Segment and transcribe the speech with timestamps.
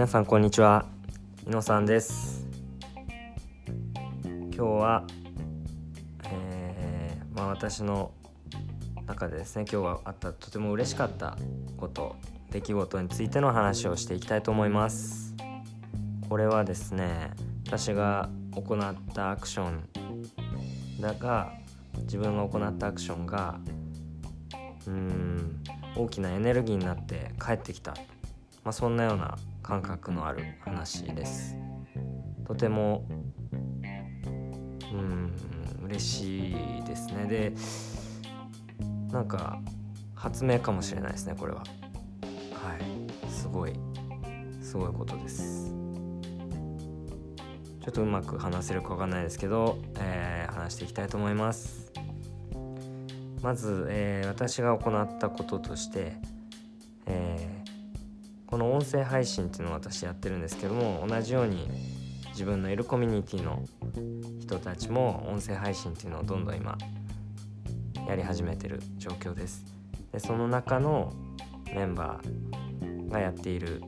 [0.00, 0.86] 皆さんこんにちは。
[1.46, 2.48] 井野さんです。
[4.24, 5.04] 今日は、
[6.24, 8.10] えー、まあ、私の
[9.06, 11.36] 中でですね今日はあったとても嬉しかった
[11.76, 12.16] こと
[12.50, 15.34] 出来事についての話をしていきたいと思います。
[16.30, 17.32] これはですね
[17.66, 19.86] 私が行ったアクション
[20.98, 21.52] だが
[22.04, 23.60] 自分が行ったアクションが
[24.86, 25.62] うん
[25.94, 27.92] 大きなエネルギーになって帰ってきた、
[28.64, 31.56] まあ、そんなような感覚のある話です。
[32.46, 33.06] とても
[34.92, 35.32] うん
[35.84, 37.26] 嬉しいですね。
[37.26, 37.52] で
[39.12, 39.60] なんか
[40.14, 41.60] 発明かもしれないですねこれは。
[41.60, 43.30] はい。
[43.30, 43.72] すごい
[44.60, 45.74] すごいことです。
[47.80, 51.90] ちょっとうまく話せるかわかんないですけど、えー、話していきたいと思います。
[53.42, 56.12] まず、えー、私が行ったこととして、
[57.06, 57.59] えー、
[58.50, 61.70] この音声配信っていうのを私やってるんですけども同じように
[62.30, 63.62] 自分のいるコミュニティの
[64.40, 66.76] 人たちも音声配信っていうのをどんどん今
[68.08, 69.64] やり始めてる状況です。
[70.10, 71.12] でその中の
[71.72, 73.82] メンバーがやっている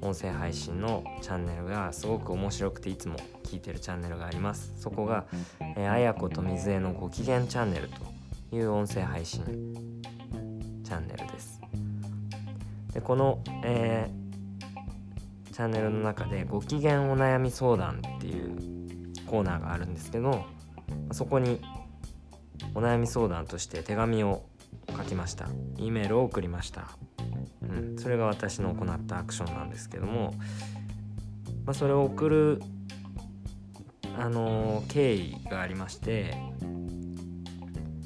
[0.00, 4.72] 音声配信のチャンネルがすごく面白くていつも聞いてるチャンネルがあります。
[4.80, 5.26] そこが「、
[5.76, 7.88] あやこと水江のご機嫌チャンネル」
[8.50, 9.93] という音声配信
[12.94, 18.56] でこの、えー、チャンネルの中で「ご機嫌お悩み相談」っていう
[19.26, 20.44] コーナーがあるんですけど
[21.12, 21.60] そこに
[22.74, 24.44] お悩み相談として手紙を
[24.96, 25.48] 書きました。
[25.76, 26.96] E メールを送りました。
[27.62, 30.34] うん、それが私の行ったアクションなんですけども、
[31.64, 32.62] まあ、それを送る、
[34.18, 36.36] あのー、経緯がありまして、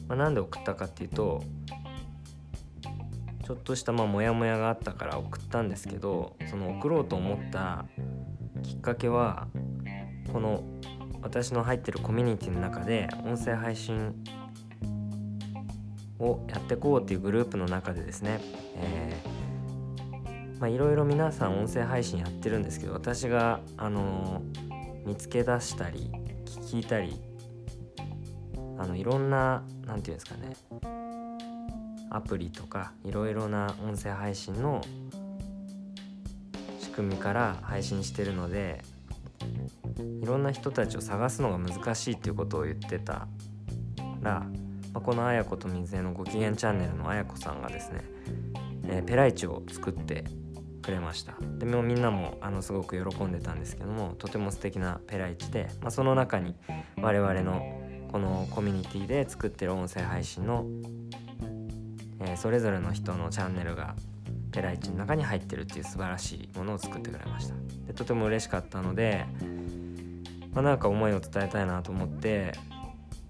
[0.06, 1.42] まあ、なんで送ったかっていうと
[3.48, 7.86] ちょっとしたまあモヤモヤがあったから送ったんですけどその送ろうと思った
[8.62, 9.48] きっかけは
[10.30, 10.62] この
[11.22, 14.14] 私の入ってるコミュニティの中で音声配信
[16.18, 18.38] をやっていこうっていうグループの中でですね、
[18.76, 19.38] えー
[20.60, 24.42] まあいろいろ皆さん音声配信やってるんですけど私があの
[25.06, 26.10] 見つけ出したり
[26.44, 27.20] 聞いたり
[28.76, 30.97] あのいろんな何て言うんですかね
[32.10, 34.82] アプリとかいろいろな音声配信の
[36.80, 38.82] 仕組みから配信してるので
[40.22, 43.28] いろんな人たちを探すのが難しいっていうことを言ってた
[44.22, 44.46] ら、ま
[44.94, 48.04] あ、このあやこと水江のご機嫌チャンネルのあやこさんがですね、
[48.88, 50.24] えー、ペライチを作って
[50.82, 51.34] くれました。
[51.58, 56.54] でもみんなもあのすごく喜んでたんですけどもとても素敵なペライチで、まあ、その中に
[56.96, 57.60] 我々の
[58.10, 60.64] このコミュニティで作ってる音声配信の、
[62.28, 63.94] えー、それぞれの人のチャンネルが
[64.52, 67.54] ペライチの中に入ってるっていう素晴らしいものを作ってくれました。
[67.86, 69.26] でとても嬉しかったので、
[70.52, 72.52] まあ、なんか思いを伝えたいなと思って、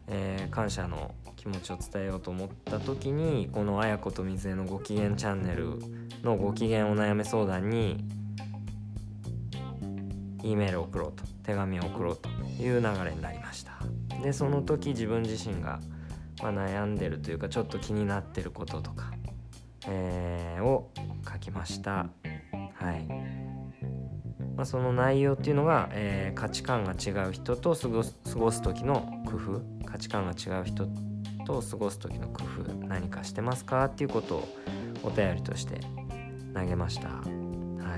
[0.09, 5.79] えー、感謝の気持ちを伝えようと思った時にこの「あやこと水江のご機嫌チャンネル」
[6.23, 8.05] のご機嫌お悩み相談に
[10.43, 12.29] E メールを送ろうと手紙を送ろうと
[12.61, 13.79] いう流れになりました。
[14.23, 15.81] でその時自分自身が、
[16.43, 19.13] まあ、悩んでるというかちょっと気になってることとか、
[19.87, 20.91] えー、を
[21.31, 22.09] 書きました。
[22.75, 23.07] はい。
[24.57, 29.63] まあ、その内容っていうのが、えー、価値観が違う人と過ごす過ごす時の工夫。
[29.85, 30.87] 価値観が違う人
[31.47, 32.73] と過ごす時の工夫。
[32.87, 34.49] 何かしてますかっていうことを
[35.03, 35.81] お便りとして
[36.55, 37.09] 投げました。
[37.09, 37.23] は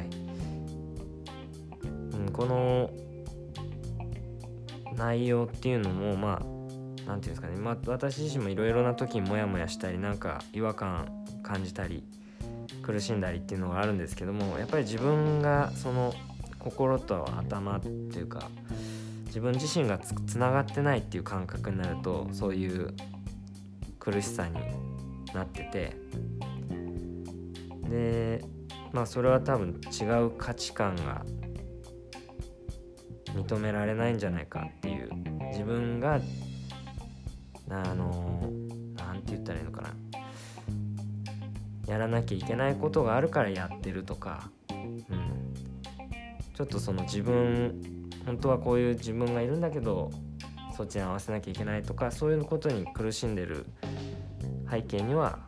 [0.01, 0.09] い、
[2.15, 2.91] うん、この
[4.97, 6.60] 内容っていうのもまあ
[7.11, 11.09] 何て言うんですかね、まあ、私自身もいろいろな時にモヤモヤしたりなんか違和感
[11.43, 12.05] 感じたり
[12.83, 16.15] 苦しんだりっていうのがあるんですけどもやっぱり自分がその
[16.59, 18.49] 心と頭っていうか
[19.27, 22.95] 自分自身がつながってないっていう感覚になるとそういう
[23.99, 24.55] 苦しさに
[25.35, 25.97] なってて
[27.89, 28.45] で
[28.93, 31.25] まあそれは多分違う価値観が
[33.35, 35.11] 認められないんじゃないかっていう
[35.53, 36.21] 自分が
[37.71, 38.51] あの
[38.97, 39.95] 何て言ったらいいのかな。
[41.87, 45.05] やらなきゃいけないことがあるからやってるとか、うん、
[46.55, 50.11] ちょっとその自分本当はこういう自分がいるんだけど
[50.77, 53.67] そっちに合わせなきゃいけないとかそういうことに苦しんでる
[54.71, 55.41] 背景には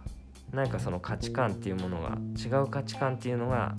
[0.52, 3.76] 何かその価値観っていうものが違う価値観っていうのが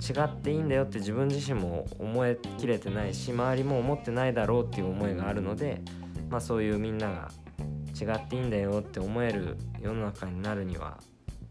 [0.00, 5.82] 違っていいんだよって自分自身も思いきれてないし周りも思ってないだろうっていう思いがあるので、
[6.28, 7.30] まあ、そういうみんなが
[7.98, 10.98] 違っていいんだよって思える世の中になるには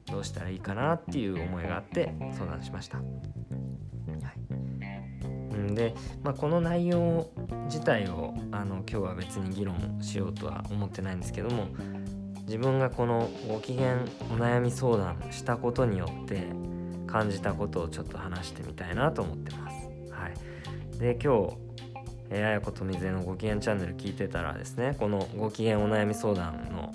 [0.06, 3.00] どうしたらいいかなっていう思いがあって相談しました。
[3.00, 3.04] は
[5.72, 7.28] い、で、まあ、この内容
[7.66, 11.68] 自体をあの今日は別に議論しようとは思ってないんですけども
[12.46, 16.44] 自分がこのご機嫌お悩み相談したことによって
[17.08, 19.76] 感じたことをちょっと話してみたいなと思ってます。
[20.12, 21.58] はい、で今日
[22.30, 26.92] えー、あやことみずえのご機嫌チャンネル聞いてたらですねこのご機嫌お悩み相談の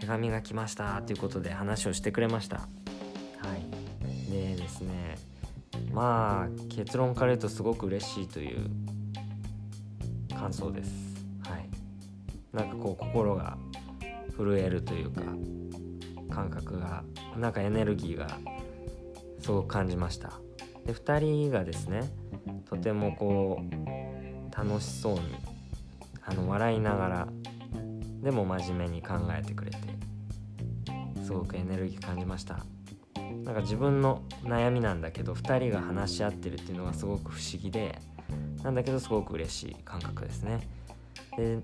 [0.00, 2.56] 手紙が来ましたということで話をしてくれました。
[2.56, 2.66] は
[4.26, 4.30] い。
[4.30, 5.16] でですね
[5.92, 8.68] まあ結論から言うとすごく嬉しいという
[10.34, 10.90] 感想です。
[11.48, 11.68] はい。
[12.52, 13.56] なんかこう心が
[14.36, 15.22] 震えるというか
[16.30, 17.04] 感覚が
[17.36, 18.38] なんかエネルギーが
[19.38, 20.32] すごく感じました。
[20.86, 22.10] で2人がですね
[22.68, 25.20] とてもこう楽しそうに
[26.24, 27.28] あの笑いながら
[28.22, 29.78] でも真面目に考えてくれて
[31.24, 32.64] すごくエネルギー感じました。
[33.44, 37.98] なんか自分の悩みなんだけど2人が話し合ってるっていうのがすごく不思議で
[38.62, 40.60] なんだけどすごく嬉しい感覚ですね。
[41.36, 41.58] で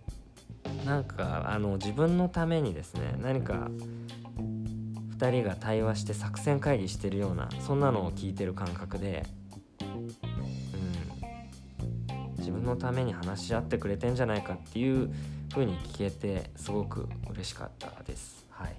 [0.85, 3.71] なんかあの自分のためにですね何か
[5.19, 9.27] 2人が対話して作戦会議してるようなそんなのを聞いてる感覚で、
[9.83, 10.15] うん、
[12.39, 15.13] 自分のために話し合ってくれてんじゃないかっていう
[15.51, 18.47] 風に聞けてすごく嬉しかったです。
[18.51, 18.77] はい、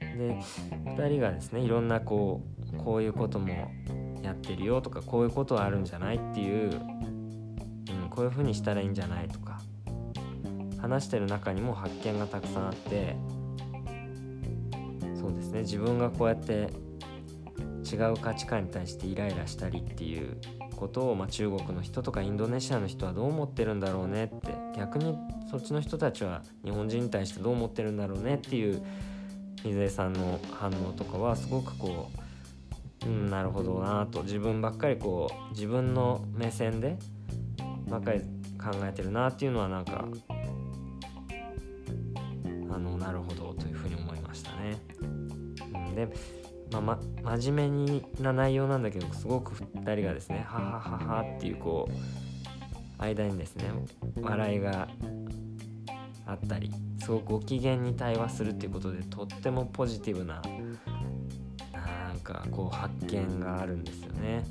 [0.00, 0.38] で
[0.96, 2.40] 2人がですねいろんなこ
[2.72, 3.70] うこういうことも
[4.22, 9.60] やってるよとかこういうことはあるんじゃないっていう、うん、こういう風にしたらいいんじゃないとか
[10.80, 13.16] 話してる中にも発見がたくさんあって
[15.46, 16.70] ですね自分がこうやって
[17.84, 20.36] 違う価値観に対してイライラしたりっていう
[20.74, 25.16] ことを、まあ、中国の人とかインドネシアの人はどう思ってるんだろうねって逆に
[25.50, 28.82] そっちの人たちは日本人に対してどう思ってるんだろうねっていう
[29.64, 32.10] 水江さんの反応とかはすごくこ
[33.04, 36.98] う、うん、なるほどなと自分ばっかりこう自分の目線で
[37.88, 40.06] ばっかり考えてるなっていうのはなんか
[42.68, 44.78] あのなるほどというふうに思いましたね。
[45.94, 46.08] で、
[46.72, 46.80] まあ、
[47.22, 53.64] ま真面目な内容なんだけどすごく2人がですね「はははは」っていうこう間にですね
[54.20, 54.88] 笑いが
[56.26, 60.42] あったりすごくご機嫌に対話するっていうことでとってもポジティブな
[61.72, 64.44] なんかこう発見があるんですよね。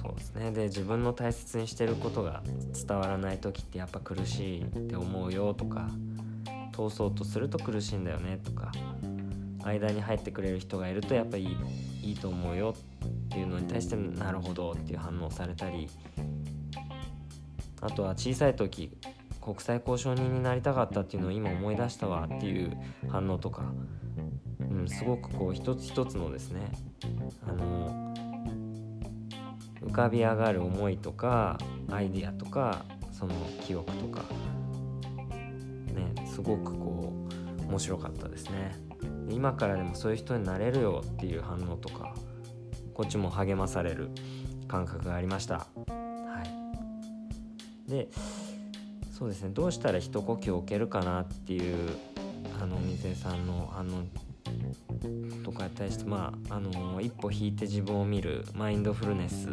[0.00, 2.42] そうですねで自分の大切にしてることが
[2.86, 5.90] 伝わらない時ってやっぱ苦しいって思うよとか
[6.76, 8.70] 通そうとすると苦しいんだよねとか
[9.64, 11.56] 間に入ってくれる人がいるとやっぱり
[12.02, 12.74] いいと思うよ
[13.04, 15.88] っていうのに対してなるほどっていう反応されたり
[17.80, 18.90] あとは小さい時
[19.40, 22.76] 国際交渉人になりたかったっていうのを今思い出したわっていう
[23.08, 23.72] 反応とか、
[24.60, 26.72] うん、すごくこう一つ一つのですね
[27.46, 28.14] あの
[29.82, 31.58] 浮かび上がる思いとか
[31.90, 34.22] アイディアとかその記憶とか
[35.96, 37.12] ねすごくこ
[37.62, 38.72] う面白かったですね。
[39.28, 42.14] 今からでもそういう人になれるよっていう反応とか
[42.94, 44.10] こっちも励まされる
[44.68, 45.54] 感覚がありました。
[45.56, 45.66] は
[47.86, 47.90] い。
[47.90, 48.08] で
[49.12, 49.50] そうですね。
[49.52, 51.88] どうしたら一呼吸置けるかなっていう
[52.62, 54.04] あの水江さんの反応
[55.42, 59.48] とかに対してまああの一歩引いて自分を見るマインドフルネス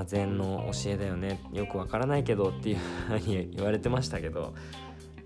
[0.00, 2.76] まあ、禅の教えだよねよくわからないけどっていう
[3.08, 4.54] ふうに言われてましたけど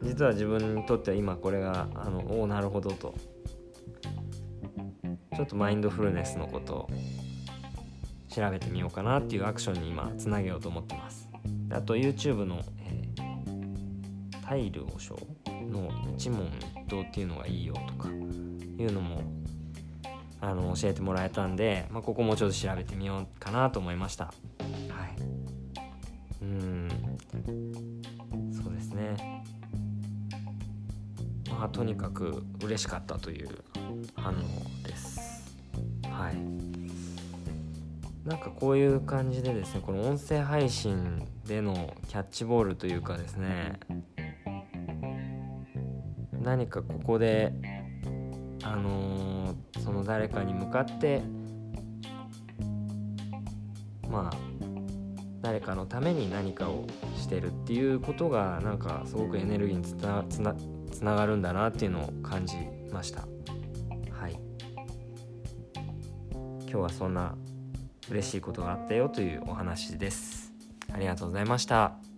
[0.03, 3.15] 実は自分にとっては今これがあのおおなるほどと。
[5.37, 6.91] ちょっとマインドフルネスのことを
[8.29, 11.29] 調べてみようかなっていうアクションに今つなげようと思ってます。
[11.71, 15.17] あと YouTube の、えー、タイル和尚
[15.71, 19.23] の一問一答っていうのがいいよとかいうのも
[20.47, 24.27] あの教えてもらえたんで、まあ、ここもちょっと調べてみようかなと思いました。
[24.27, 24.35] はい。
[26.43, 26.89] うん。
[28.53, 29.43] そうですね。
[31.49, 33.49] まあとにかく嬉しかったという
[34.17, 35.19] 反応です。
[36.11, 36.37] はい。
[38.29, 43.79] なんかこういう感じでですねこの音声配信でのキャッチボールというかですね
[46.33, 47.53] 何かここで
[48.65, 51.23] あのー、その誰かに向かって
[54.09, 54.37] まあ
[55.43, 60.55] 誰かのために何かをしてるっていうことがなんかすごくエネルギーにつなつな
[60.91, 62.57] つながるんだなっていうのを感じ
[62.91, 63.27] ました。
[64.11, 64.39] はい。
[66.61, 67.35] 今日はそんな
[68.11, 70.53] 嬉しいことがあったよというお話です。
[70.93, 72.14] ありがとうございました。